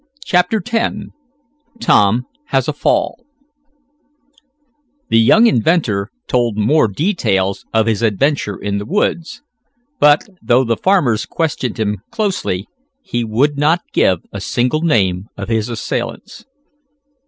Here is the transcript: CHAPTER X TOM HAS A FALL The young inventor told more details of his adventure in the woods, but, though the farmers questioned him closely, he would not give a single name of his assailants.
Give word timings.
CHAPTER 0.25 0.63
X 0.65 0.95
TOM 1.79 2.25
HAS 2.45 2.67
A 2.67 2.73
FALL 2.73 3.23
The 5.09 5.19
young 5.19 5.45
inventor 5.45 6.09
told 6.25 6.57
more 6.57 6.87
details 6.87 7.65
of 7.71 7.85
his 7.85 8.01
adventure 8.01 8.57
in 8.57 8.79
the 8.79 8.85
woods, 8.85 9.43
but, 9.99 10.27
though 10.41 10.63
the 10.63 10.75
farmers 10.75 11.27
questioned 11.27 11.79
him 11.79 11.99
closely, 12.09 12.65
he 13.03 13.23
would 13.23 13.59
not 13.59 13.81
give 13.93 14.25
a 14.33 14.41
single 14.41 14.81
name 14.81 15.27
of 15.37 15.49
his 15.49 15.69
assailants. 15.69 16.45